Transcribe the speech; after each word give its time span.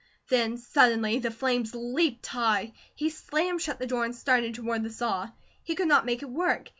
Then 0.29 0.57
suddenly 0.57 1.19
the 1.19 1.29
flames 1.29 1.75
leaped 1.75 2.33
up. 2.35 2.69
He 2.95 3.11
slammed 3.11 3.61
shut 3.61 3.77
the 3.77 3.85
door 3.85 4.03
and 4.03 4.15
started 4.15 4.55
toward 4.55 4.81
the 4.81 4.89
saw. 4.89 5.29
He 5.63 5.75
could 5.75 5.87
not 5.87 6.07
make 6.07 6.23
it 6.23 6.29
work. 6.31 6.69